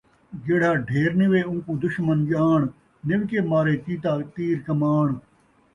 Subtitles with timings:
[0.43, 2.61] جیڑھا ڈھیر نِوے اون٘کوں دشمن ڄاݨ،
[3.07, 5.07] نِو کے مارے چیتا، تیر کماݨ